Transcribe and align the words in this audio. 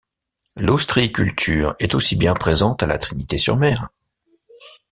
L'ostréiculture 0.55 1.75
est 1.77 1.93
aussi 1.93 2.15
bien 2.15 2.33
présente 2.33 2.81
à 2.81 2.87
la 2.87 2.97
Trinité-sur-Mer. 2.97 3.89